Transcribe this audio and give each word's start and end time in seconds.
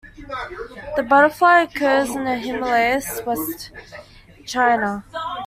The 0.95 1.03
butterfly 1.07 1.59
occurs 1.61 2.09
in 2.09 2.23
the 2.23 2.35
Himalayas 2.35 3.19
and 3.19 3.27
west 3.27 3.69
China. 4.47 5.03